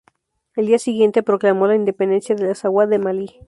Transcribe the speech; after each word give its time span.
El 0.55 0.65
día 0.65 0.79
siguiente, 0.79 1.21
proclamó 1.21 1.67
la 1.67 1.75
independencia 1.75 2.33
del 2.33 2.49
Azawad 2.49 2.87
de 2.87 2.97
Malí. 2.97 3.35